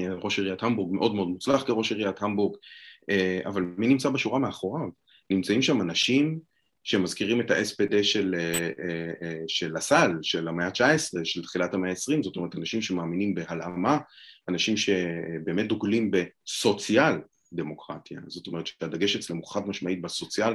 אה, 0.00 0.14
ראש 0.14 0.38
עיריית 0.38 0.62
המבורג, 0.62 0.94
מאוד 0.94 1.14
מאוד 1.14 1.28
מוצלח 1.28 1.62
כראש 1.62 1.92
עיריית 1.92 2.22
המבורג, 2.22 2.56
אבל 3.46 3.62
מי 3.62 3.86
נמצא 3.86 4.10
בשורה 4.10 4.38
מאחוריו? 4.38 4.88
נמצאים 5.30 5.62
שם 5.62 5.80
אנשים 5.80 6.40
שמזכירים 6.84 7.40
את 7.40 7.50
ה-SPD 7.50 8.02
של, 8.02 8.34
של 9.48 9.76
הסל, 9.76 10.10
של 10.22 10.48
המאה 10.48 10.66
ה-19, 10.66 11.24
של 11.24 11.42
תחילת 11.42 11.74
המאה 11.74 11.90
ה-20, 11.90 12.22
זאת 12.22 12.36
אומרת 12.36 12.56
אנשים 12.56 12.82
שמאמינים 12.82 13.34
בהלאמה, 13.34 13.98
אנשים 14.48 14.76
שבאמת 14.76 15.66
דוגלים 15.66 16.10
בסוציאל 16.10 17.14
דמוקרטיה, 17.52 18.20
זאת 18.26 18.46
אומרת 18.46 18.66
שהדגש 18.66 19.16
אצלם 19.16 19.36
הוא 19.36 19.52
חד 19.52 19.68
משמעית 19.68 20.02
בסוציאל 20.02 20.54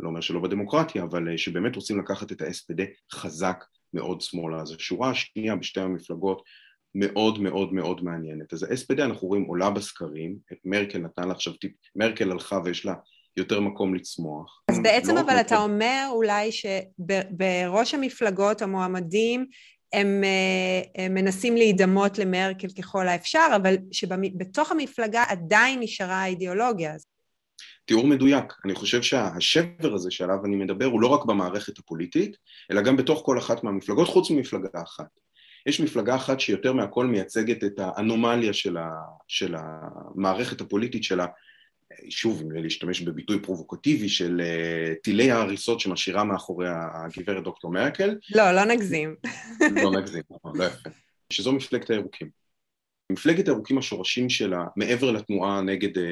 לא 0.00 0.08
אומר 0.08 0.20
שלא 0.20 0.40
בדמוקרטיה, 0.40 1.02
אבל 1.02 1.28
אה, 1.28 1.38
שבאמת 1.38 1.76
רוצים 1.76 1.98
לקחת 1.98 2.32
את 2.32 2.42
ה-SPD 2.42 2.82
חזק 3.12 3.64
מאוד 3.94 4.20
שמאלה. 4.20 4.60
אז 4.60 4.72
השורה 4.72 5.10
השנייה 5.10 5.56
בשתי 5.56 5.80
המפלגות 5.80 6.42
מאוד 6.94 7.42
מאוד 7.42 7.72
מאוד 7.72 8.04
מעניינת. 8.04 8.52
אז 8.52 8.62
ה-SPD 8.62 9.02
אנחנו 9.02 9.28
רואים 9.28 9.42
עולה 9.42 9.70
בסקרים, 9.70 10.36
את 10.52 10.58
מרקל 10.64 10.98
נתנה 10.98 11.26
לה 11.26 11.32
עכשיו 11.32 11.52
טיפ, 11.52 11.72
מרקל 11.96 12.30
הלכה 12.30 12.60
ויש 12.64 12.86
לה 12.86 12.94
יותר 13.36 13.60
מקום 13.60 13.94
לצמוח. 13.94 14.62
אז 14.68 14.82
בעצם 14.82 15.14
לא 15.14 15.20
אבל 15.20 15.40
אתה 15.40 15.54
מקום... 15.54 15.70
אומר 15.70 16.08
אולי 16.10 16.50
שבראש 16.52 17.94
המפלגות 17.94 18.62
המועמדים 18.62 19.46
הם, 19.92 20.24
אה, 20.24 21.04
הם 21.04 21.14
מנסים 21.14 21.56
להידמות 21.56 22.18
למרקל 22.18 22.68
ככל 22.78 23.08
האפשר, 23.08 23.46
אבל 23.56 23.76
שבתוך 23.92 24.70
המפלגה 24.70 25.24
עדיין 25.28 25.80
נשארה 25.80 26.22
האידיאולוגיה 26.22 26.94
הזאת. 26.94 27.12
תיאור 27.84 28.06
מדויק. 28.06 28.44
אני 28.64 28.74
חושב 28.74 29.02
שהשבר 29.02 29.94
הזה 29.94 30.10
שעליו 30.10 30.36
אני 30.44 30.56
מדבר 30.56 30.84
הוא 30.84 31.00
לא 31.00 31.06
רק 31.06 31.24
במערכת 31.24 31.78
הפוליטית, 31.78 32.36
אלא 32.70 32.82
גם 32.82 32.96
בתוך 32.96 33.22
כל 33.24 33.38
אחת 33.38 33.64
מהמפלגות, 33.64 34.08
חוץ 34.08 34.30
ממפלגה 34.30 34.68
אחת. 34.82 35.06
יש 35.66 35.80
מפלגה 35.80 36.16
אחת 36.16 36.40
שיותר 36.40 36.72
מהכל 36.72 37.06
מייצגת 37.06 37.64
את 37.64 37.78
האנומליה 37.78 38.52
של, 38.52 38.76
ה, 38.76 38.90
של 39.28 39.54
המערכת 39.58 40.60
הפוליטית 40.60 41.04
שלה, 41.04 41.26
שוב, 42.08 42.42
להשתמש 42.52 43.00
בביטוי 43.00 43.42
פרובוקטיבי 43.42 44.08
של 44.08 44.40
uh, 44.40 45.00
טילי 45.02 45.30
ההריסות 45.30 45.80
שמשאירה 45.80 46.24
מאחורי 46.24 46.68
הגברת 46.70 47.44
דוקטור 47.44 47.72
מרקל. 47.72 48.16
לא, 48.34 48.52
לא 48.52 48.64
נגזים. 48.64 49.14
לא 49.82 49.92
נגזים, 50.00 50.22
נכון, 50.30 50.58
לא 50.58 50.64
יפה. 50.64 50.90
שזו 51.30 51.52
מפלגת 51.52 51.90
הירוקים. 51.90 52.41
מפלגת 53.12 53.48
הירוקים 53.48 53.78
השורשים 53.78 54.30
שלה 54.30 54.64
מעבר 54.76 55.10
לתנועה 55.10 55.60
נגד, 55.60 55.98
אה, 55.98 56.04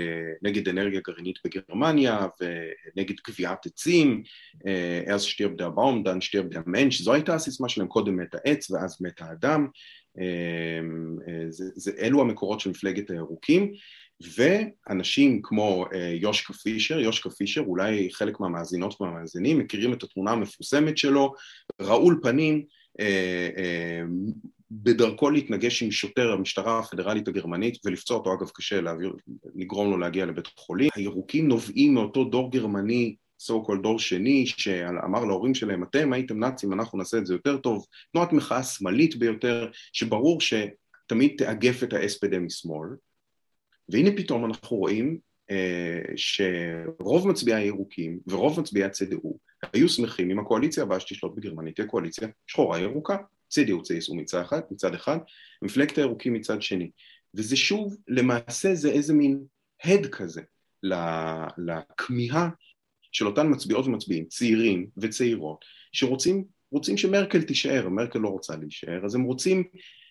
נגד 0.42 0.69
אנרגיה 0.69 1.00
גרעינית 1.07 1.37
בגרמניה 1.45 2.26
ונגד 2.40 3.21
קביעת 3.21 3.66
עצים, 3.66 4.23
אז 5.07 5.23
שטיר 5.23 5.49
בדה 5.49 5.69
באום, 5.69 6.02
דן 6.02 6.21
שטיר 6.21 6.42
בדה 6.42 6.61
מענץ', 6.66 6.95
זו 6.95 7.12
הייתה 7.12 7.35
הסיסמה 7.35 7.69
שלהם, 7.69 7.88
קודם 7.88 8.16
מת 8.16 8.35
העץ 8.35 8.71
ואז 8.71 9.02
מת 9.02 9.21
האדם, 9.21 9.66
אה, 10.19 10.25
אה, 11.28 11.45
זה, 11.50 11.64
זה, 11.75 11.92
אלו 11.99 12.21
המקורות 12.21 12.61
של 12.61 12.71
מפלגת 12.71 13.11
הירוקים. 13.11 13.73
ואנשים 14.35 15.40
כמו 15.42 15.85
יושקה 16.21 16.52
פישר, 16.52 17.00
יושקה 17.00 17.30
פישר, 17.30 17.61
אולי 17.61 18.09
חלק 18.12 18.40
מהמאזינות 18.40 19.00
והמאזינים 19.00 19.59
מכירים 19.59 19.92
את 19.92 20.02
התמונה 20.02 20.30
המפורסמת 20.30 20.99
שלו, 20.99 21.35
רעול 21.83 22.21
פנים, 22.23 22.64
בדרכו 24.70 25.30
להתנגש 25.30 25.82
עם 25.82 25.90
שוטר 25.90 26.32
המשטרה 26.32 26.78
הפדרלית 26.78 27.28
הגרמנית 27.28 27.78
ולפצוע 27.84 28.16
אותו 28.16 28.34
אגב 28.34 28.50
קשה 28.54 28.80
להעביר, 28.80 29.12
לגרום 29.54 29.90
לו 29.90 29.98
להגיע 29.98 30.26
לבית 30.26 30.46
חולים. 30.46 30.90
הירוקים 30.94 31.48
נובעים 31.48 31.94
מאותו 31.94 32.24
דור 32.24 32.50
גרמני, 32.50 33.16
so 33.42 33.52
called 33.52 33.82
דור 33.82 33.98
שני, 33.98 34.46
שאמר 34.46 35.24
להורים 35.24 35.54
שלהם 35.54 35.82
אתם 35.82 36.12
הייתם 36.12 36.38
נאצים 36.38 36.72
אנחנו 36.72 36.98
נעשה 36.98 37.18
את 37.18 37.26
זה 37.26 37.34
יותר 37.34 37.56
טוב, 37.56 37.86
תנועת 38.12 38.32
מחאה 38.32 38.62
שמאלית 38.62 39.16
ביותר, 39.16 39.70
שברור 39.92 40.40
שתמיד 40.40 41.34
תאגף 41.38 41.82
את 41.82 41.92
ה-SPD 41.92 42.38
משמאל, 42.38 42.88
והנה 43.88 44.10
פתאום 44.16 44.44
אנחנו 44.44 44.76
רואים 44.76 45.18
אה, 45.50 46.00
שרוב 46.16 47.28
מצביעי 47.28 47.62
הירוקים 47.62 48.18
ורוב 48.26 48.60
מצביעי 48.60 48.84
הצדעו 48.84 49.38
היו 49.72 49.88
שמחים 49.88 50.30
אם 50.30 50.38
הקואליציה 50.38 50.82
הבאה 50.82 51.00
שתשלוט 51.00 51.32
בגרמנית 51.36 51.76
תהיה 51.76 51.88
קואליציה 51.88 52.28
שחורה 52.46 52.80
ירוקה 52.80 53.16
CDU 53.52 53.83
צייסו 53.83 54.14
מצד 54.14 54.40
אחד, 54.40 54.61
מצד 54.71 54.95
אחד, 54.95 55.19
מפלגת 55.62 55.99
הירוקים 55.99 56.33
מצד 56.33 56.62
שני. 56.62 56.90
וזה 57.35 57.57
שוב, 57.57 57.97
למעשה 58.09 58.75
זה 58.75 58.90
איזה 58.90 59.14
מין 59.14 59.45
הד 59.85 60.07
כזה 60.07 60.42
לכמיהה 61.59 62.49
של 63.12 63.26
אותן 63.26 63.47
מצביעות 63.50 63.87
ומצביעים, 63.87 64.26
צעירים 64.26 64.87
וצעירות, 64.97 65.64
שרוצים 65.92 66.45
רוצים 66.73 66.97
שמרקל 66.97 67.42
תישאר, 67.42 67.88
מרקל 67.88 68.19
לא 68.19 68.28
רוצה 68.28 68.57
להישאר, 68.57 69.04
אז 69.04 69.14
הם 69.14 69.23
רוצים 69.23 69.64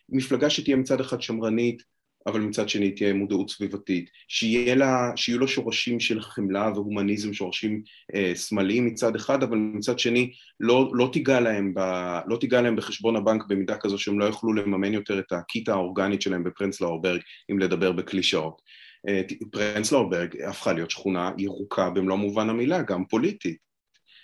מפלגה 0.09 0.49
שתהיה 0.49 0.75
מצד 0.75 0.99
אחד 0.99 1.21
שמרנית, 1.21 1.83
אבל 2.27 2.39
מצד 2.39 2.69
שני 2.69 2.91
תהיה 2.91 3.13
מודעות 3.13 3.49
סביבתית, 3.49 4.09
שיהיה 4.27 4.75
לה, 4.75 5.11
שיהיו 5.15 5.39
לה 5.39 5.47
שורשים 5.47 5.99
של 5.99 6.21
חמלה 6.21 6.71
והומניזם, 6.75 7.33
שורשים 7.33 7.81
אה, 8.15 8.35
שמאליים 8.35 8.85
מצד 8.85 9.15
אחד, 9.15 9.43
אבל 9.43 9.57
מצד 9.57 9.99
שני 9.99 10.31
לא, 10.59 10.91
לא, 10.93 11.09
תיגע 11.13 11.39
להם 11.39 11.73
ב, 11.73 11.79
לא 12.27 12.37
תיגע 12.37 12.61
להם 12.61 12.75
בחשבון 12.75 13.15
הבנק 13.15 13.43
במידה 13.47 13.77
כזו 13.77 13.97
שהם 13.97 14.19
לא 14.19 14.25
יוכלו 14.25 14.53
לממן 14.53 14.93
יותר 14.93 15.19
את 15.19 15.31
הקיטה 15.31 15.73
האורגנית 15.73 16.21
שלהם 16.21 16.43
בפרנסלאור 16.43 17.01
ברג, 17.01 17.21
אם 17.51 17.59
לדבר 17.59 17.91
בקלישאות. 17.91 18.61
אה, 19.07 19.21
פרנסלאור 19.51 20.09
ברג 20.09 20.41
הפכה 20.41 20.73
להיות 20.73 20.91
שכונה 20.91 21.31
ירוקה 21.37 21.89
במלוא 21.89 22.15
מובן 22.15 22.49
המילה, 22.49 22.81
גם 22.81 23.05
פוליטית, 23.05 23.57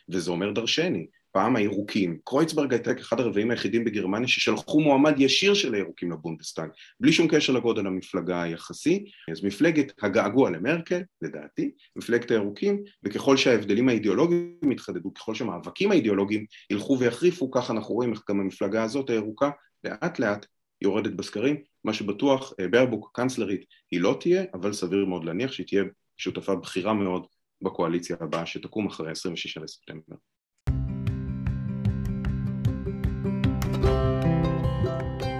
וזה 0.09 0.31
אומר 0.31 0.51
דרשני. 0.51 1.05
פעם 1.35 1.55
הירוקים, 1.55 2.17
קרויצברג 2.23 2.73
הייתה 2.73 2.91
אחד 2.91 3.19
הרבעים 3.19 3.51
היחידים 3.51 3.83
בגרמניה 3.85 4.27
ששלחו 4.27 4.81
מועמד 4.81 5.13
ישיר 5.17 5.53
של 5.53 5.73
הירוקים 5.73 6.11
לבונדסטאג, 6.11 6.69
בלי 6.99 7.13
שום 7.13 7.27
קשר 7.27 7.53
לגודל 7.53 7.87
המפלגה 7.87 8.41
היחסי, 8.41 9.05
אז 9.31 9.43
מפלגת 9.43 9.93
הגעגוע 10.01 10.49
למרקל, 10.49 11.01
לדעתי, 11.21 11.71
מפלגת 11.95 12.31
הירוקים, 12.31 12.83
וככל 13.03 13.37
שההבדלים 13.37 13.89
האידיאולוגיים 13.89 14.71
יתחדדו, 14.71 15.13
ככל 15.13 15.35
שהמאבקים 15.35 15.91
האידיאולוגיים 15.91 16.45
ילכו 16.69 16.99
ויחריפו, 16.99 17.51
ככה 17.51 17.73
אנחנו 17.73 17.95
רואים 17.95 18.13
איך 18.13 18.21
גם 18.29 18.39
המפלגה 18.39 18.83
הזאת, 18.83 19.09
הירוקה, 19.09 19.49
לאט 19.83 20.19
לאט 20.19 20.45
יורדת 20.81 21.11
בסקרים, 21.13 21.55
מה 21.83 21.93
שבטוח, 21.93 22.53
אה, 22.59 22.67
ברבוק, 22.67 23.11
קאנצלרית, 23.13 23.65
היא 23.91 24.01
לא 24.01 24.17
תהיה, 24.19 24.43
אבל 24.53 24.73
סביר 24.73 25.05
מאוד 25.05 25.23
להניח 25.23 25.51
שהיא 25.51 25.67
תהיה 25.67 25.83
שותפה 26.17 26.55
בכירה 26.55 26.93
מאוד 26.93 27.25
בקואליציה 27.61 28.15
הבאה 28.19 28.45
שתקום 28.45 28.87
אחרי 28.87 29.11
26 29.11 29.57
לספטמבר. 29.57 30.15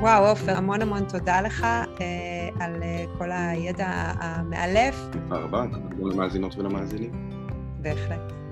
וואו, 0.06 0.26
עופר, 0.28 0.58
המון 0.58 0.82
המון 0.82 1.06
תודה 1.06 1.42
לך 1.42 1.64
אה, 1.64 1.86
על 2.60 2.84
אה, 2.84 3.06
כל 3.18 3.32
הידע 3.32 3.88
המאלף. 4.20 4.96
תודה 5.12 5.36
רבה, 5.36 5.66
תודה 5.72 6.14
למאזינות 6.14 6.58
ולמאזינים. 6.58 7.12
בהחלט. 7.82 8.45